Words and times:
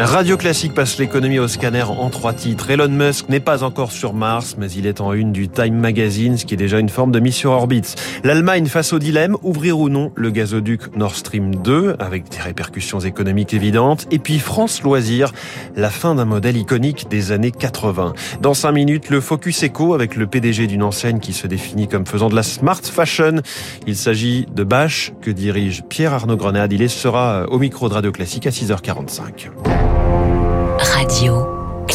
Radio 0.00 0.36
Classique 0.36 0.74
passe 0.74 0.96
l'économie 0.98 1.40
au 1.40 1.48
scanner 1.48 1.82
en 1.82 2.08
trois 2.08 2.32
titres. 2.32 2.70
Elon 2.70 2.88
Musk 2.88 3.28
n'est 3.28 3.40
pas 3.40 3.64
encore 3.64 3.90
sur 3.90 4.14
Mars, 4.14 4.54
mais 4.56 4.70
il 4.70 4.86
est 4.86 5.00
en 5.00 5.12
une 5.12 5.32
du 5.32 5.48
Time 5.48 5.74
Magazine, 5.74 6.38
ce 6.38 6.44
qui 6.44 6.54
est 6.54 6.58
déjà 6.58 6.78
une 6.78 6.88
forme 6.88 7.10
de 7.10 7.18
mission 7.18 7.50
orbite. 7.50 7.96
L'Allemagne 8.22 8.66
face 8.66 8.92
au 8.92 9.00
dilemme, 9.00 9.36
ouvrir 9.42 9.76
ou 9.80 9.88
non 9.88 10.12
le 10.14 10.30
gazoduc 10.30 10.96
Nord 10.96 11.16
Stream 11.16 11.56
2, 11.56 11.96
avec 11.98 12.28
des 12.28 12.38
répercussions 12.38 13.00
économiques 13.00 13.54
évidentes. 13.54 14.06
Et 14.12 14.20
puis 14.20 14.38
France 14.38 14.84
Loisirs, 14.84 15.32
la 15.74 15.90
fin 15.90 16.14
d'un 16.14 16.26
modèle 16.26 16.56
iconique 16.56 17.08
des 17.10 17.32
années 17.32 17.50
80. 17.50 18.12
Dans 18.40 18.54
cinq 18.54 18.70
minutes, 18.70 19.10
le 19.10 19.20
Focus 19.20 19.64
Eco 19.64 19.94
avec 19.94 20.14
le 20.14 20.28
PDG 20.28 20.68
d'une 20.68 20.84
enseigne 20.84 21.18
qui 21.18 21.32
se 21.32 21.48
définit 21.48 21.88
comme 21.88 22.06
faisant 22.06 22.28
de 22.28 22.36
la 22.36 22.44
smart 22.44 22.82
fashion. 22.84 23.42
Il 23.88 23.96
s'agit 23.96 24.46
de 24.54 24.62
Bâche, 24.62 25.12
que 25.22 25.32
dirige 25.32 25.82
Pierre 25.88 26.14
Arnaud 26.14 26.36
Grenade. 26.36 26.72
Il 26.72 26.88
sera 26.88 27.46
au 27.48 27.58
micro 27.58 27.88
de 27.88 27.94
Radio 27.94 28.12
Classique 28.12 28.46
à 28.46 28.50
6h45. 28.50 29.87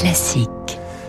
Classique. 0.03 0.49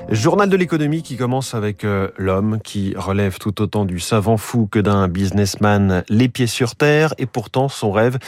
Journal 0.08 0.48
de 0.48 0.56
l'économie 0.56 1.02
qui 1.02 1.16
commence 1.16 1.56
avec 1.56 1.82
euh, 1.82 2.10
l'homme 2.16 2.60
qui 2.62 2.94
relève 2.96 3.38
tout 3.38 3.60
autant 3.60 3.84
du 3.84 3.98
savant 3.98 4.36
fou 4.36 4.68
que 4.70 4.78
d'un 4.78 5.08
businessman 5.08 6.04
les 6.08 6.28
pieds 6.28 6.46
sur 6.46 6.76
terre 6.76 7.12
et 7.18 7.26
pourtant 7.26 7.68
son 7.68 7.90
rêve 7.90 8.18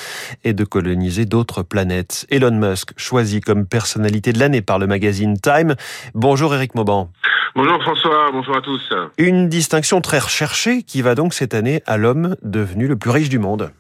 est 0.42 0.54
de 0.54 0.64
coloniser 0.64 1.24
d'autres 1.24 1.62
planètes. 1.62 2.26
Elon 2.30 2.50
Musk 2.50 2.94
choisi 2.96 3.40
comme 3.40 3.64
personnalité 3.64 4.32
de 4.32 4.40
l'année 4.40 4.60
par 4.60 4.80
le 4.80 4.88
magazine 4.88 5.38
Time. 5.38 5.76
Bonjour 6.14 6.52
Eric 6.52 6.74
Mauban. 6.74 7.10
Bonjour 7.54 7.80
François, 7.82 8.30
bonjour 8.32 8.56
à 8.56 8.60
tous. 8.60 8.92
Une 9.18 9.48
distinction 9.48 10.00
très 10.00 10.18
recherchée 10.18 10.82
qui 10.82 11.00
va 11.00 11.14
donc 11.14 11.32
cette 11.32 11.54
année 11.54 11.84
à 11.86 11.96
l'homme 11.96 12.34
devenu 12.42 12.88
le 12.88 12.96
plus 12.96 13.10
riche 13.10 13.28
du 13.28 13.38
monde. 13.38 13.70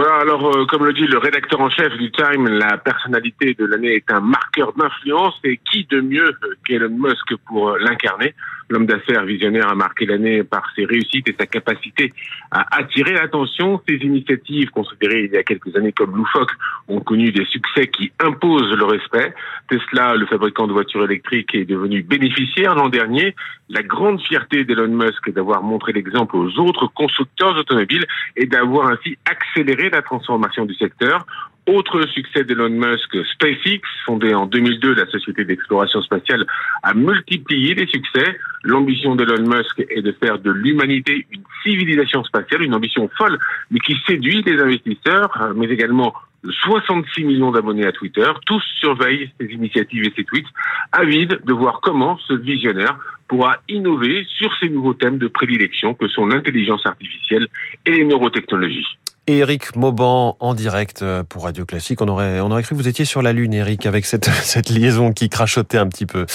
Voilà, 0.00 0.16
alors 0.16 0.56
euh, 0.56 0.64
comme 0.64 0.86
le 0.86 0.94
dit 0.94 1.06
le 1.06 1.18
rédacteur 1.18 1.60
en 1.60 1.68
chef 1.68 1.92
du 1.98 2.10
Time, 2.10 2.48
la 2.48 2.78
personnalité 2.78 3.52
de 3.52 3.66
l'année 3.66 3.96
est 3.96 4.10
un 4.10 4.20
marqueur 4.20 4.72
d'influence. 4.72 5.38
Et 5.44 5.58
qui 5.58 5.86
de 5.90 6.00
mieux 6.00 6.34
qu'Elon 6.66 6.88
Musk 6.88 7.36
pour 7.46 7.76
l'incarner? 7.76 8.34
L'homme 8.70 8.86
d'affaires 8.86 9.24
visionnaire 9.24 9.68
a 9.68 9.74
marqué 9.74 10.06
l'année 10.06 10.44
par 10.44 10.62
ses 10.76 10.84
réussites 10.84 11.28
et 11.28 11.34
sa 11.36 11.46
capacité 11.46 12.12
à 12.52 12.78
attirer 12.78 13.14
l'attention. 13.14 13.82
Ses 13.88 13.96
initiatives, 13.96 14.70
considérées 14.70 15.24
il 15.24 15.32
y 15.32 15.36
a 15.36 15.42
quelques 15.42 15.74
années 15.74 15.90
comme 15.90 16.16
loufoques, 16.16 16.52
ont 16.86 17.00
connu 17.00 17.32
des 17.32 17.44
succès 17.46 17.88
qui 17.88 18.12
imposent 18.20 18.72
le 18.76 18.84
respect. 18.84 19.34
Tesla, 19.68 20.14
le 20.14 20.24
fabricant 20.26 20.68
de 20.68 20.72
voitures 20.72 21.04
électriques, 21.04 21.52
est 21.52 21.64
devenu 21.64 22.02
bénéficiaire 22.02 22.76
l'an 22.76 22.88
dernier. 22.88 23.34
La 23.68 23.82
grande 23.82 24.20
fierté 24.22 24.64
d'Elon 24.64 24.88
Musk 24.88 25.26
est 25.26 25.32
d'avoir 25.32 25.64
montré 25.64 25.92
l'exemple 25.92 26.36
aux 26.36 26.58
autres 26.60 26.86
constructeurs 26.94 27.56
automobiles 27.58 28.06
et 28.36 28.46
d'avoir 28.46 28.86
ainsi 28.86 29.18
accéléré 29.28 29.90
la 29.90 30.02
transformation 30.02 30.64
du 30.64 30.74
secteur. 30.74 31.26
Autre 31.66 32.06
succès 32.08 32.44
d'Elon 32.44 32.70
Musk, 32.70 33.16
SpaceX, 33.34 33.80
fondée 34.06 34.34
en 34.34 34.46
2002, 34.46 34.94
la 34.94 35.06
société 35.06 35.44
d'exploration 35.44 36.00
spatiale, 36.02 36.46
a 36.82 36.94
multiplié 36.94 37.74
les 37.74 37.86
succès. 37.86 38.38
L'ambition 38.64 39.14
d'Elon 39.14 39.46
Musk 39.46 39.84
est 39.88 40.02
de 40.02 40.12
faire 40.12 40.38
de 40.38 40.50
l'humanité 40.50 41.26
une 41.30 41.42
civilisation 41.62 42.24
spatiale, 42.24 42.62
une 42.62 42.74
ambition 42.74 43.08
folle, 43.16 43.38
mais 43.70 43.78
qui 43.80 43.96
séduit 44.06 44.42
les 44.42 44.60
investisseurs, 44.60 45.52
mais 45.54 45.66
également 45.66 46.14
66 46.44 47.24
millions 47.24 47.52
d'abonnés 47.52 47.86
à 47.86 47.92
Twitter. 47.92 48.28
Tous 48.46 48.62
surveillent 48.78 49.30
ses 49.38 49.46
initiatives 49.46 50.04
et 50.04 50.12
ses 50.16 50.24
tweets, 50.24 50.46
avides 50.92 51.40
de 51.44 51.52
voir 51.52 51.80
comment 51.82 52.18
ce 52.26 52.34
visionnaire 52.34 52.98
pourra 53.28 53.58
innover 53.68 54.26
sur 54.38 54.50
ces 54.58 54.68
nouveaux 54.68 54.94
thèmes 54.94 55.18
de 55.18 55.28
prédilection 55.28 55.94
que 55.94 56.08
sont 56.08 56.26
l'intelligence 56.26 56.84
artificielle 56.86 57.46
et 57.86 57.92
les 57.92 58.04
neurotechnologies. 58.04 58.98
Eric 59.38 59.76
Mauban 59.76 60.36
en 60.40 60.54
direct 60.54 61.02
euh, 61.02 61.22
pour 61.22 61.44
Radio 61.44 61.64
Classique. 61.64 62.02
On 62.02 62.08
aurait, 62.08 62.40
on 62.40 62.50
aurait 62.50 62.62
cru 62.62 62.74
que 62.74 62.80
vous 62.80 62.88
étiez 62.88 63.04
sur 63.04 63.22
la 63.22 63.32
Lune, 63.32 63.54
Eric, 63.54 63.86
avec 63.86 64.04
cette, 64.04 64.24
cette 64.42 64.70
liaison 64.70 65.12
qui 65.12 65.28
crachotait 65.28 65.78
un 65.78 65.86
petit 65.86 66.06
peu. 66.06 66.26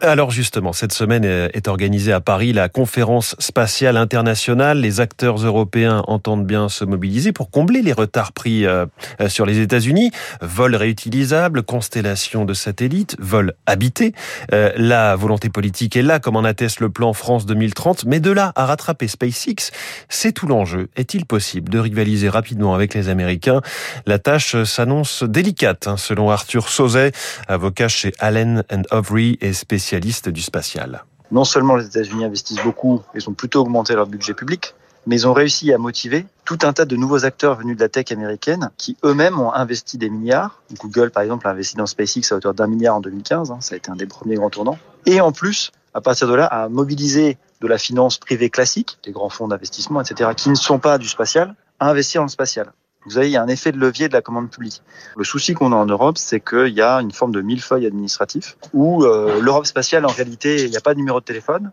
Alors 0.00 0.30
justement, 0.30 0.72
cette 0.72 0.92
semaine 0.92 1.24
est 1.24 1.68
organisée 1.68 2.12
à 2.12 2.20
Paris 2.20 2.52
la 2.52 2.68
conférence 2.68 3.34
spatiale 3.38 3.96
internationale. 3.96 4.80
Les 4.80 5.00
acteurs 5.00 5.36
européens 5.36 6.04
entendent 6.06 6.46
bien 6.46 6.68
se 6.68 6.84
mobiliser 6.84 7.32
pour 7.32 7.50
combler 7.50 7.82
les 7.82 7.92
retards 7.92 8.32
pris 8.32 8.66
euh, 8.66 8.86
euh, 9.20 9.28
sur 9.28 9.46
les 9.46 9.58
États-Unis. 9.60 10.12
Vol 10.40 10.76
réutilisable, 10.76 11.64
constellation 11.64 12.44
de 12.44 12.54
satellites, 12.54 13.16
vol 13.18 13.54
habité. 13.66 14.14
La 14.50 15.16
volonté 15.16 15.48
politique 15.48 15.96
est 15.96 16.02
là, 16.02 16.20
comme 16.20 16.36
en 16.36 16.44
atteste 16.44 16.80
le 16.80 16.90
plan 16.90 17.12
France 17.12 17.46
2030. 17.46 18.04
Mais 18.04 18.20
de 18.20 18.30
là 18.30 18.52
à 18.54 18.66
rattraper 18.66 19.08
SpaceX, 19.08 19.72
c'est 20.08 20.32
tout 20.32 20.46
l'enjeu. 20.46 20.88
Est-il 20.96 21.26
possible 21.26 21.70
de 21.70 21.78
rivaliser 21.78 22.28
rapidement 22.28 22.43
avec 22.74 22.94
les 22.94 23.08
Américains. 23.08 23.60
La 24.06 24.18
tâche 24.18 24.62
s'annonce 24.64 25.22
délicate, 25.22 25.86
hein, 25.86 25.96
selon 25.96 26.30
Arthur 26.30 26.68
Sauzet, 26.68 27.12
avocat 27.48 27.88
chez 27.88 28.12
Allen 28.18 28.64
Overy 28.90 29.38
et 29.40 29.52
spécialiste 29.52 30.28
du 30.28 30.42
spatial. 30.42 31.04
Non 31.30 31.44
seulement 31.44 31.76
les 31.76 31.86
États-Unis 31.86 32.24
investissent 32.24 32.62
beaucoup, 32.62 33.02
ils 33.14 33.28
ont 33.28 33.32
plutôt 33.32 33.60
augmenté 33.60 33.94
leur 33.94 34.06
budget 34.06 34.34
public, 34.34 34.74
mais 35.06 35.16
ils 35.16 35.26
ont 35.26 35.32
réussi 35.32 35.72
à 35.72 35.78
motiver 35.78 36.26
tout 36.44 36.58
un 36.62 36.72
tas 36.72 36.84
de 36.84 36.96
nouveaux 36.96 37.24
acteurs 37.24 37.56
venus 37.56 37.76
de 37.76 37.82
la 37.82 37.88
tech 37.88 38.12
américaine 38.12 38.70
qui 38.76 38.96
eux-mêmes 39.04 39.38
ont 39.38 39.52
investi 39.52 39.98
des 39.98 40.10
milliards. 40.10 40.62
Google, 40.78 41.10
par 41.10 41.22
exemple, 41.22 41.46
a 41.46 41.50
investi 41.50 41.76
dans 41.76 41.86
SpaceX 41.86 42.32
à 42.32 42.36
hauteur 42.36 42.54
d'un 42.54 42.66
milliard 42.66 42.96
en 42.96 43.00
2015. 43.00 43.50
Hein, 43.50 43.58
ça 43.60 43.74
a 43.74 43.78
été 43.78 43.90
un 43.90 43.96
des 43.96 44.06
premiers 44.06 44.36
grands 44.36 44.50
tournants. 44.50 44.78
Et 45.06 45.20
en 45.20 45.32
plus, 45.32 45.72
à 45.92 46.00
partir 46.00 46.28
de 46.28 46.34
là, 46.34 46.46
a 46.46 46.68
mobilisé 46.68 47.38
de 47.60 47.66
la 47.66 47.78
finance 47.78 48.18
privée 48.18 48.50
classique, 48.50 48.98
des 49.04 49.12
grands 49.12 49.28
fonds 49.28 49.48
d'investissement, 49.48 50.00
etc., 50.00 50.30
qui 50.36 50.50
ne 50.50 50.54
sont 50.54 50.78
pas 50.78 50.98
du 50.98 51.08
spatial, 51.08 51.54
investir 51.88 52.20
dans 52.20 52.26
le 52.26 52.30
spatial. 52.30 52.72
Vous 53.04 53.12
savez, 53.12 53.28
il 53.28 53.32
y 53.32 53.36
a 53.36 53.42
un 53.42 53.48
effet 53.48 53.70
de 53.70 53.78
levier 53.78 54.08
de 54.08 54.14
la 54.14 54.22
commande 54.22 54.50
publique. 54.50 54.82
Le 55.16 55.24
souci 55.24 55.52
qu'on 55.52 55.72
a 55.72 55.76
en 55.76 55.84
Europe, 55.84 56.16
c'est 56.16 56.40
qu'il 56.40 56.72
y 56.72 56.80
a 56.80 57.00
une 57.00 57.12
forme 57.12 57.32
de 57.32 57.42
millefeuille 57.42 57.86
administratif 57.86 58.56
où 58.72 59.04
euh, 59.04 59.40
l'Europe 59.40 59.66
spatiale, 59.66 60.06
en 60.06 60.08
réalité, 60.08 60.64
il 60.64 60.70
n'y 60.70 60.76
a 60.76 60.80
pas 60.80 60.94
de 60.94 60.98
numéro 60.98 61.20
de 61.20 61.24
téléphone. 61.24 61.70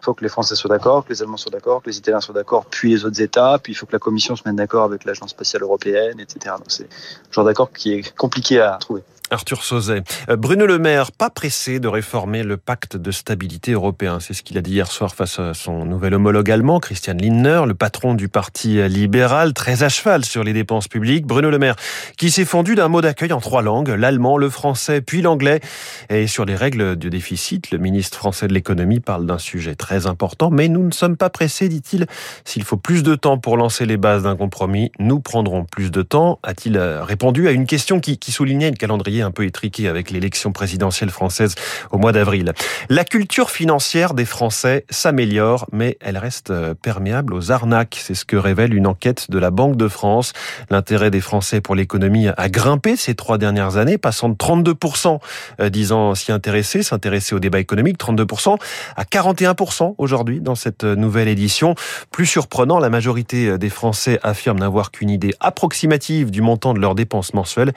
Il 0.00 0.04
faut 0.04 0.14
que 0.14 0.24
les 0.24 0.28
Français 0.28 0.54
soient 0.56 0.70
d'accord, 0.70 1.04
que 1.04 1.12
les 1.12 1.22
Allemands 1.22 1.36
soient 1.36 1.52
d'accord, 1.52 1.82
que 1.82 1.90
les 1.90 1.98
Italiens 1.98 2.20
soient 2.20 2.34
d'accord, 2.34 2.66
puis 2.66 2.90
les 2.90 3.04
autres 3.04 3.20
États, 3.20 3.58
puis 3.60 3.72
il 3.72 3.76
faut 3.76 3.86
que 3.86 3.92
la 3.92 3.98
Commission 3.98 4.36
se 4.36 4.42
mette 4.44 4.56
d'accord 4.56 4.84
avec 4.84 5.04
l'Agence 5.04 5.30
spatiale 5.30 5.62
européenne, 5.62 6.20
etc. 6.20 6.54
C'est 6.68 6.84
un 6.84 7.32
genre 7.32 7.44
d'accord 7.44 7.72
qui 7.72 7.92
est 7.92 8.16
compliqué 8.16 8.60
à 8.60 8.76
trouver. 8.78 9.02
Arthur 9.30 9.64
Sauzet. 9.64 10.02
Euh, 10.28 10.36
Bruno 10.36 10.66
Le 10.66 10.78
Maire, 10.78 11.12
pas 11.12 11.30
pressé 11.30 11.80
de 11.80 11.88
réformer 11.88 12.42
le 12.42 12.56
pacte 12.56 12.96
de 12.96 13.10
stabilité 13.10 13.72
européen. 13.72 14.20
C'est 14.20 14.34
ce 14.34 14.42
qu'il 14.42 14.56
a 14.58 14.62
dit 14.62 14.72
hier 14.72 14.90
soir 14.90 15.14
face 15.14 15.38
à 15.38 15.54
son 15.54 15.84
nouvel 15.84 16.14
homologue 16.14 16.50
allemand, 16.50 16.78
Christian 16.80 17.16
Lindner, 17.18 17.62
le 17.66 17.74
patron 17.74 18.14
du 18.14 18.28
parti 18.28 18.86
libéral, 18.88 19.52
très 19.52 19.82
à 19.82 19.88
cheval 19.88 20.24
sur 20.24 20.44
les 20.44 20.52
dépenses 20.52 20.88
publiques. 20.88 21.26
Bruno 21.26 21.50
Le 21.50 21.58
Maire, 21.58 21.76
qui 22.16 22.30
s'est 22.30 22.44
fondu 22.44 22.74
d'un 22.74 22.88
mot 22.88 23.00
d'accueil 23.00 23.32
en 23.32 23.40
trois 23.40 23.62
langues, 23.62 23.88
l'allemand, 23.88 24.38
le 24.38 24.48
français, 24.48 25.00
puis 25.00 25.22
l'anglais. 25.22 25.60
Et 26.08 26.26
sur 26.26 26.44
les 26.44 26.54
règles 26.54 26.96
du 26.96 27.10
déficit, 27.10 27.70
le 27.70 27.78
ministre 27.78 28.18
français 28.18 28.46
de 28.46 28.54
l'économie 28.54 29.00
parle 29.00 29.26
d'un 29.26 29.38
sujet 29.38 29.74
très 29.74 30.06
important, 30.06 30.50
mais 30.50 30.68
nous 30.68 30.84
ne 30.84 30.92
sommes 30.92 31.16
pas 31.16 31.30
pressés, 31.30 31.68
dit-il. 31.68 32.06
S'il 32.44 32.62
faut 32.62 32.76
plus 32.76 33.02
de 33.02 33.14
temps 33.14 33.38
pour 33.38 33.56
lancer 33.56 33.86
les 33.86 33.96
bases 33.96 34.22
d'un 34.22 34.36
compromis, 34.36 34.92
nous 34.98 35.20
prendrons 35.20 35.64
plus 35.64 35.90
de 35.90 36.02
temps, 36.02 36.38
a-t-il 36.42 36.78
répondu 36.78 37.48
à 37.48 37.50
une 37.50 37.66
question 37.66 38.00
qui, 38.00 38.18
qui 38.18 38.32
soulignait 38.32 38.68
une 38.68 38.76
calendrier 38.76 39.15
un 39.22 39.30
peu 39.30 39.44
étriqué 39.44 39.88
avec 39.88 40.10
l'élection 40.10 40.52
présidentielle 40.52 41.10
française 41.10 41.54
au 41.90 41.98
mois 41.98 42.12
d'avril. 42.12 42.52
La 42.88 43.04
culture 43.04 43.50
financière 43.50 44.14
des 44.14 44.24
Français 44.24 44.84
s'améliore, 44.90 45.66
mais 45.72 45.96
elle 46.00 46.18
reste 46.18 46.50
euh, 46.50 46.74
perméable 46.74 47.34
aux 47.34 47.52
arnaques. 47.52 47.98
C'est 48.02 48.14
ce 48.14 48.24
que 48.24 48.36
révèle 48.36 48.74
une 48.74 48.86
enquête 48.86 49.30
de 49.30 49.38
la 49.38 49.50
Banque 49.50 49.76
de 49.76 49.88
France. 49.88 50.32
L'intérêt 50.70 51.10
des 51.10 51.20
Français 51.20 51.60
pour 51.60 51.74
l'économie 51.74 52.28
a 52.36 52.48
grimpé 52.48 52.96
ces 52.96 53.14
trois 53.14 53.38
dernières 53.38 53.76
années, 53.76 53.98
passant 53.98 54.28
de 54.28 54.34
32% 54.34 55.18
euh, 55.60 55.68
disant 55.70 56.14
s'y 56.14 56.32
intéresser, 56.32 56.82
s'intéresser 56.82 57.34
au 57.34 57.38
débat 57.38 57.58
économique, 57.58 57.98
32% 57.98 58.56
à 58.96 59.04
41% 59.04 59.94
aujourd'hui 59.98 60.40
dans 60.40 60.54
cette 60.54 60.84
euh, 60.84 60.96
nouvelle 60.96 61.28
édition. 61.28 61.74
Plus 62.10 62.26
surprenant, 62.26 62.78
la 62.78 62.90
majorité 62.90 63.58
des 63.58 63.70
Français 63.70 64.18
affirment 64.22 64.60
n'avoir 64.60 64.90
qu'une 64.90 65.10
idée 65.10 65.34
approximative 65.40 66.30
du 66.30 66.42
montant 66.42 66.74
de 66.74 66.80
leurs 66.80 66.94
dépenses 66.94 67.34
mensuelles, 67.34 67.72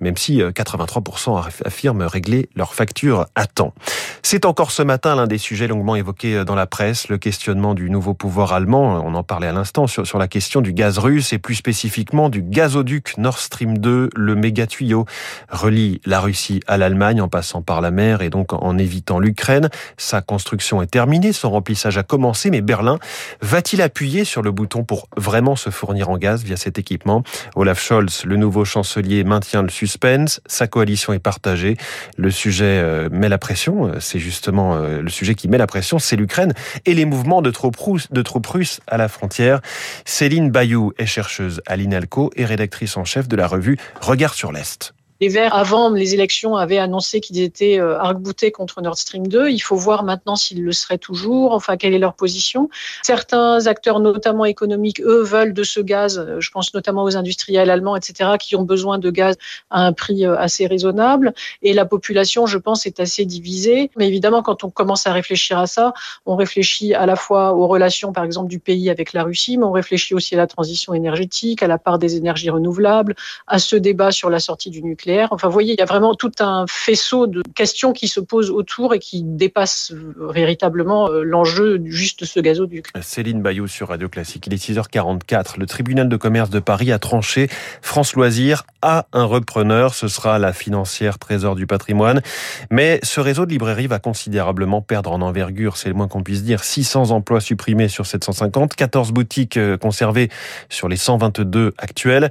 même 0.00 0.16
si 0.16 0.42
80 0.54 0.79
83% 0.84 1.48
affirment 1.64 2.02
régler 2.02 2.48
leurs 2.56 2.74
factures 2.74 3.26
à 3.34 3.46
temps. 3.46 3.74
C'est 4.22 4.44
encore 4.44 4.70
ce 4.70 4.82
matin 4.82 5.16
l'un 5.16 5.26
des 5.26 5.38
sujets 5.38 5.66
longuement 5.66 5.96
évoqués 5.96 6.44
dans 6.44 6.54
la 6.54 6.66
presse, 6.66 7.08
le 7.08 7.18
questionnement 7.18 7.74
du 7.74 7.90
nouveau 7.90 8.14
pouvoir 8.14 8.52
allemand. 8.52 9.02
On 9.04 9.14
en 9.14 9.22
parlait 9.22 9.46
à 9.46 9.52
l'instant 9.52 9.86
sur, 9.86 10.18
la 10.18 10.28
question 10.28 10.60
du 10.60 10.72
gaz 10.72 10.98
russe 10.98 11.32
et 11.32 11.38
plus 11.38 11.54
spécifiquement 11.54 12.28
du 12.28 12.42
gazoduc 12.42 13.16
Nord 13.16 13.38
Stream 13.38 13.78
2, 13.78 14.10
le 14.14 14.34
méga 14.34 14.66
tuyau 14.66 15.06
relie 15.50 16.00
la 16.04 16.20
Russie 16.20 16.60
à 16.66 16.76
l'Allemagne 16.76 17.20
en 17.20 17.28
passant 17.28 17.62
par 17.62 17.80
la 17.80 17.90
mer 17.90 18.22
et 18.22 18.30
donc 18.30 18.52
en 18.52 18.76
évitant 18.78 19.18
l'Ukraine. 19.18 19.70
Sa 19.96 20.20
construction 20.20 20.82
est 20.82 20.86
terminée, 20.86 21.32
son 21.32 21.50
remplissage 21.50 21.98
a 21.98 22.02
commencé, 22.02 22.50
mais 22.50 22.60
Berlin 22.60 22.98
va-t-il 23.40 23.82
appuyer 23.82 24.24
sur 24.24 24.42
le 24.42 24.50
bouton 24.50 24.84
pour 24.84 25.08
vraiment 25.16 25.56
se 25.56 25.70
fournir 25.70 26.10
en 26.10 26.18
gaz 26.18 26.42
via 26.42 26.56
cet 26.56 26.78
équipement? 26.78 27.22
Olaf 27.56 27.80
Scholz, 27.80 28.24
le 28.24 28.36
nouveau 28.36 28.64
chancelier, 28.64 29.24
maintient 29.24 29.62
le 29.62 29.70
suspense 29.70 30.40
coalition 30.70 31.12
est 31.12 31.18
partagée. 31.18 31.76
Le 32.16 32.30
sujet 32.30 32.80
euh, 32.82 33.10
met 33.10 33.28
la 33.28 33.36
pression. 33.36 33.92
C'est 34.00 34.18
justement 34.18 34.76
euh, 34.76 35.02
le 35.02 35.10
sujet 35.10 35.34
qui 35.34 35.48
met 35.48 35.58
la 35.58 35.66
pression, 35.66 35.98
c'est 35.98 36.16
l'Ukraine 36.16 36.54
et 36.86 36.94
les 36.94 37.04
mouvements 37.04 37.42
de 37.42 37.50
troupes, 37.50 37.76
russes, 37.76 38.80
à 38.86 38.96
la 38.96 39.08
frontière. 39.08 39.60
Céline 40.04 40.50
Bayou 40.50 40.92
est 40.98 41.06
chercheuse 41.06 41.60
à 41.66 41.76
l'INALCO 41.76 42.30
et 42.36 42.44
rédactrice 42.44 42.96
en 42.96 43.04
chef 43.04 43.28
de 43.28 43.36
la 43.36 43.46
revue 43.46 43.76
Regard 44.00 44.34
sur 44.34 44.52
l'Est. 44.52 44.94
Les 45.22 45.28
Verts, 45.28 45.54
avant 45.54 45.90
les 45.90 46.14
élections, 46.14 46.56
avaient 46.56 46.78
annoncé 46.78 47.20
qu'ils 47.20 47.40
étaient 47.40 47.78
euh, 47.78 47.98
arc-boutés 47.98 48.50
contre 48.50 48.80
Nord 48.80 48.96
Stream 48.96 49.26
2. 49.26 49.50
Il 49.50 49.58
faut 49.58 49.76
voir 49.76 50.02
maintenant 50.02 50.34
s'ils 50.34 50.64
le 50.64 50.72
seraient 50.72 50.96
toujours, 50.96 51.52
enfin, 51.52 51.76
quelle 51.76 51.92
est 51.92 51.98
leur 51.98 52.14
position. 52.14 52.70
Certains 53.02 53.66
acteurs, 53.66 54.00
notamment 54.00 54.46
économiques, 54.46 55.02
eux, 55.02 55.22
veulent 55.22 55.52
de 55.52 55.62
ce 55.62 55.80
gaz. 55.80 56.18
Euh, 56.18 56.40
je 56.40 56.50
pense 56.50 56.72
notamment 56.72 57.02
aux 57.02 57.18
industriels 57.18 57.68
allemands, 57.68 57.96
etc., 57.96 58.30
qui 58.40 58.56
ont 58.56 58.62
besoin 58.62 58.96
de 58.96 59.10
gaz 59.10 59.36
à 59.68 59.84
un 59.84 59.92
prix 59.92 60.24
euh, 60.24 60.38
assez 60.38 60.66
raisonnable. 60.66 61.34
Et 61.60 61.74
la 61.74 61.84
population, 61.84 62.46
je 62.46 62.56
pense, 62.56 62.86
est 62.86 62.98
assez 62.98 63.26
divisée. 63.26 63.90
Mais 63.98 64.08
évidemment, 64.08 64.42
quand 64.42 64.64
on 64.64 64.70
commence 64.70 65.06
à 65.06 65.12
réfléchir 65.12 65.58
à 65.58 65.66
ça, 65.66 65.92
on 66.24 66.34
réfléchit 66.34 66.94
à 66.94 67.04
la 67.04 67.16
fois 67.16 67.52
aux 67.52 67.66
relations, 67.66 68.14
par 68.14 68.24
exemple, 68.24 68.48
du 68.48 68.58
pays 68.58 68.88
avec 68.88 69.12
la 69.12 69.24
Russie, 69.24 69.58
mais 69.58 69.64
on 69.64 69.72
réfléchit 69.72 70.14
aussi 70.14 70.34
à 70.34 70.38
la 70.38 70.46
transition 70.46 70.94
énergétique, 70.94 71.62
à 71.62 71.66
la 71.66 71.76
part 71.76 71.98
des 71.98 72.16
énergies 72.16 72.48
renouvelables, 72.48 73.14
à 73.46 73.58
ce 73.58 73.76
débat 73.76 74.12
sur 74.12 74.30
la 74.30 74.40
sortie 74.40 74.70
du 74.70 74.82
nucléaire 74.82 75.09
Enfin, 75.30 75.48
vous 75.48 75.52
voyez, 75.52 75.74
il 75.74 75.78
y 75.78 75.82
a 75.82 75.86
vraiment 75.86 76.14
tout 76.14 76.32
un 76.40 76.64
faisceau 76.68 77.26
de 77.26 77.42
questions 77.54 77.92
qui 77.92 78.08
se 78.08 78.20
posent 78.20 78.50
autour 78.50 78.94
et 78.94 78.98
qui 78.98 79.22
dépassent 79.22 79.92
véritablement 80.18 81.08
euh, 81.08 81.22
l'enjeu 81.22 81.80
juste 81.84 82.20
de 82.20 82.24
ce 82.24 82.40
gazoduc. 82.40 82.86
Céline 83.02 83.42
Bayou 83.42 83.66
sur 83.66 83.88
Radio 83.88 84.08
Classique. 84.08 84.46
Il 84.46 84.54
est 84.54 84.62
6h44. 84.62 85.58
Le 85.58 85.66
tribunal 85.66 86.08
de 86.08 86.16
commerce 86.16 86.50
de 86.50 86.60
Paris 86.60 86.92
a 86.92 86.98
tranché. 86.98 87.48
France 87.82 88.14
Loisirs 88.14 88.64
a 88.82 89.06
un 89.12 89.24
repreneur. 89.24 89.94
Ce 89.94 90.08
sera 90.08 90.38
la 90.38 90.52
financière 90.52 91.18
Trésor 91.18 91.56
du 91.56 91.66
patrimoine. 91.66 92.22
Mais 92.70 93.00
ce 93.02 93.20
réseau 93.20 93.46
de 93.46 93.50
librairies 93.50 93.86
va 93.86 93.98
considérablement 93.98 94.82
perdre 94.82 95.12
en 95.12 95.20
envergure. 95.22 95.76
C'est 95.76 95.88
le 95.88 95.94
moins 95.94 96.08
qu'on 96.08 96.22
puisse 96.22 96.42
dire. 96.42 96.64
600 96.64 97.10
emplois 97.10 97.40
supprimés 97.40 97.88
sur 97.88 98.06
750, 98.06 98.74
14 98.74 99.12
boutiques 99.12 99.56
euh, 99.56 99.76
conservées 99.76 100.30
sur 100.68 100.88
les 100.88 100.96
122 100.96 101.74
actuelles. 101.78 102.30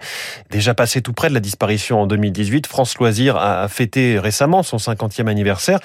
Déjà 0.49 0.73
passé 0.73 1.01
tout 1.01 1.13
près 1.13 1.29
de 1.29 1.33
la 1.33 1.39
disparition 1.39 2.01
en 2.01 2.07
2018. 2.07 2.67
France 2.69 2.99
Loisirs 2.99 3.35
a 3.35 3.67
fêté 3.67 4.19
récemment 4.19 4.61
son 4.61 4.77
50e 4.77 5.27
anniversaire. 5.27 5.79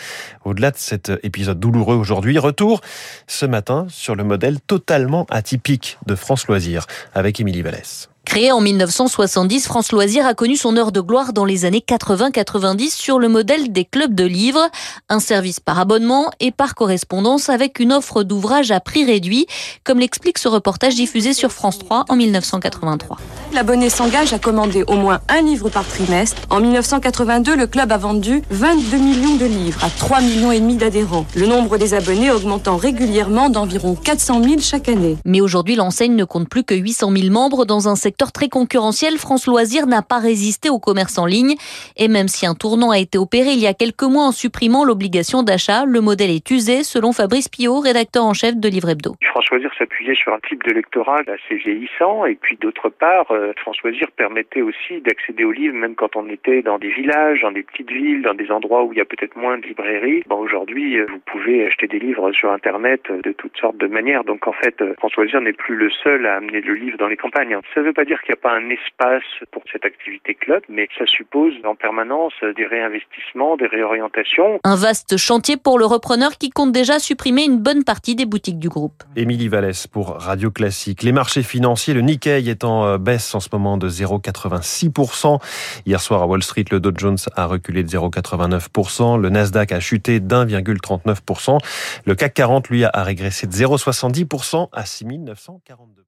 Au-delà 0.44 0.70
de 0.70 0.76
cet 0.76 1.10
épisode 1.22 1.58
douloureux 1.58 1.96
aujourd'hui, 1.96 2.38
retour 2.38 2.82
ce 3.26 3.46
matin 3.46 3.86
sur 3.88 4.14
le 4.14 4.22
modèle 4.22 4.60
totalement 4.60 5.26
atypique 5.30 5.98
de 6.04 6.14
France 6.14 6.46
Loisirs 6.46 6.86
avec 7.14 7.40
Émilie 7.40 7.62
Vallès. 7.62 8.10
Créé 8.24 8.50
en 8.50 8.60
1970, 8.60 9.66
France 9.66 9.92
Loisirs 9.92 10.26
a 10.26 10.34
connu 10.34 10.56
son 10.56 10.76
heure 10.76 10.92
de 10.92 11.00
gloire 11.00 11.32
dans 11.32 11.44
les 11.44 11.66
années 11.66 11.84
80-90 11.86 12.90
sur 12.90 13.18
le 13.18 13.28
modèle 13.28 13.70
des 13.70 13.84
clubs 13.84 14.14
de 14.14 14.24
livres, 14.24 14.66
un 15.08 15.20
service 15.20 15.60
par 15.60 15.78
abonnement 15.78 16.30
et 16.40 16.50
par 16.50 16.74
correspondance 16.74 17.48
avec 17.48 17.78
une 17.78 17.92
offre 17.92 18.22
d'ouvrages 18.22 18.70
à 18.70 18.80
prix 18.80 19.04
réduit, 19.04 19.46
comme 19.84 19.98
l'explique 19.98 20.38
ce 20.38 20.48
reportage 20.48 20.94
diffusé 20.94 21.34
sur 21.34 21.52
France 21.52 21.78
3 21.78 22.06
en 22.08 22.16
1983. 22.16 23.18
L'abonné 23.52 23.90
s'engage 23.90 24.32
à 24.32 24.38
commander 24.38 24.84
au 24.88 24.94
moins 24.94 25.20
un 25.28 25.42
livre 25.42 25.68
par 25.68 25.86
trimestre. 25.86 26.42
En 26.50 26.60
1982, 26.60 27.54
le 27.54 27.66
club 27.66 27.92
a 27.92 27.98
vendu 27.98 28.42
22 28.50 28.96
millions 28.96 29.36
de 29.36 29.44
livres 29.44 29.84
à 29.84 29.90
3 29.90 30.22
millions 30.22 30.50
et 30.50 30.60
demi 30.60 30.76
d'adhérents. 30.76 31.26
Le 31.36 31.46
nombre 31.46 31.76
des 31.76 31.94
abonnés 31.94 32.32
augmentant 32.32 32.78
régulièrement 32.78 33.50
d'environ 33.50 33.94
400 33.94 34.42
000 34.42 34.54
chaque 34.60 34.88
année. 34.88 35.18
Mais 35.24 35.40
aujourd'hui, 35.40 35.76
l'enseigne 35.76 36.16
ne 36.16 36.24
compte 36.24 36.48
plus 36.48 36.64
que 36.64 36.74
800 36.74 37.12
000 37.16 37.30
membres 37.30 37.64
dans 37.64 37.86
un 37.86 37.94
secteur 37.94 38.23
très 38.32 38.48
concurrentiel, 38.48 39.18
France 39.18 39.46
Loisirs 39.46 39.86
n'a 39.86 40.02
pas 40.02 40.18
résisté 40.18 40.70
au 40.70 40.78
commerce 40.78 41.18
en 41.18 41.26
ligne. 41.26 41.54
Et 41.96 42.08
même 42.08 42.28
si 42.28 42.46
un 42.46 42.54
tournant 42.54 42.90
a 42.90 42.98
été 42.98 43.18
opéré 43.18 43.52
il 43.52 43.60
y 43.60 43.66
a 43.66 43.74
quelques 43.74 44.02
mois 44.02 44.24
en 44.24 44.32
supprimant 44.32 44.84
l'obligation 44.84 45.42
d'achat, 45.42 45.84
le 45.86 46.00
modèle 46.00 46.30
est 46.30 46.50
usé, 46.50 46.82
selon 46.82 47.12
Fabrice 47.12 47.48
Pillot, 47.48 47.80
rédacteur 47.80 48.24
en 48.24 48.34
chef 48.34 48.56
de 48.56 48.68
Livre 48.68 48.90
Hebdo. 48.90 49.14
France 49.22 49.46
Loisirs 49.50 49.74
s'appuyait 49.78 50.14
sur 50.14 50.32
un 50.32 50.40
type 50.48 50.62
de 50.64 50.72
lectorat 50.72 51.22
assez 51.26 51.56
vieillissant. 51.56 52.24
Et 52.26 52.34
puis 52.34 52.56
d'autre 52.56 52.88
part, 52.88 53.30
euh, 53.30 53.52
France 53.56 53.76
Loisirs 53.82 54.10
permettait 54.16 54.62
aussi 54.62 55.00
d'accéder 55.00 55.44
aux 55.44 55.52
livres 55.52 55.74
même 55.74 55.94
quand 55.94 56.16
on 56.16 56.28
était 56.28 56.62
dans 56.62 56.78
des 56.78 56.90
villages, 56.90 57.42
dans 57.42 57.52
des 57.52 57.62
petites 57.62 57.90
villes, 57.90 58.22
dans 58.22 58.34
des 58.34 58.50
endroits 58.50 58.84
où 58.84 58.92
il 58.92 58.98
y 58.98 59.02
a 59.02 59.04
peut-être 59.04 59.36
moins 59.36 59.58
de 59.58 59.66
librairies. 59.66 60.22
Aujourd'hui, 60.30 60.98
euh, 60.98 61.06
vous 61.08 61.20
pouvez 61.26 61.66
acheter 61.66 61.86
des 61.86 61.98
livres 61.98 62.32
sur 62.32 62.50
Internet 62.50 63.02
de 63.10 63.32
toutes 63.32 63.56
sortes 63.56 63.78
de 63.78 63.86
manières. 63.86 64.24
Donc 64.24 64.46
en 64.46 64.52
fait, 64.52 64.80
euh, 64.82 64.94
France 64.98 65.14
Loisirs 65.16 65.40
n'est 65.40 65.52
plus 65.52 65.76
le 65.76 65.90
seul 65.90 66.26
à 66.26 66.36
amener 66.36 66.60
le 66.60 66.74
livre 66.74 66.98
dans 66.98 67.08
les 67.08 67.16
campagnes. 67.16 67.56
Ça 67.74 67.80
veut 67.80 67.92
pas 67.92 68.03
dire 68.04 68.20
qu'il 68.22 68.34
n'y 68.34 68.38
a 68.38 68.42
pas 68.42 68.56
un 68.56 68.70
espace 68.70 69.22
pour 69.50 69.62
cette 69.72 69.84
activité 69.84 70.34
club, 70.34 70.62
mais 70.68 70.88
ça 70.98 71.06
suppose 71.06 71.52
en 71.64 71.74
permanence 71.74 72.32
des 72.56 72.66
réinvestissements, 72.66 73.56
des 73.56 73.66
réorientations. 73.66 74.60
Un 74.64 74.76
vaste 74.76 75.16
chantier 75.16 75.56
pour 75.56 75.78
le 75.78 75.86
repreneur 75.86 76.38
qui 76.38 76.50
compte 76.50 76.72
déjà 76.72 76.98
supprimer 76.98 77.44
une 77.44 77.58
bonne 77.58 77.84
partie 77.84 78.14
des 78.14 78.26
boutiques 78.26 78.58
du 78.58 78.68
groupe. 78.68 79.02
Émilie 79.16 79.48
Vallès 79.48 79.86
pour 79.86 80.16
Radio 80.20 80.50
Classique. 80.50 81.02
Les 81.02 81.12
marchés 81.12 81.42
financiers, 81.42 81.94
le 81.94 82.00
Nikkei 82.00 82.48
est 82.48 82.64
en 82.64 82.84
euh, 82.84 82.98
baisse 82.98 83.34
en 83.34 83.40
ce 83.40 83.48
moment 83.52 83.76
de 83.76 83.88
0,86%. 83.88 85.38
Hier 85.86 86.00
soir 86.00 86.22
à 86.22 86.26
Wall 86.26 86.42
Street, 86.42 86.64
le 86.70 86.80
Dow 86.80 86.92
Jones 86.96 87.18
a 87.36 87.46
reculé 87.46 87.82
de 87.82 87.88
0,89%. 87.88 89.20
Le 89.20 89.30
Nasdaq 89.30 89.72
a 89.72 89.80
chuté 89.80 90.20
d'1,39%. 90.20 91.58
Le 92.06 92.14
CAC 92.14 92.34
40, 92.34 92.68
lui, 92.68 92.84
a 92.84 93.02
régressé 93.02 93.46
de 93.46 93.52
0,70% 93.52 94.68
à 94.72 94.84
6942. 94.84 96.03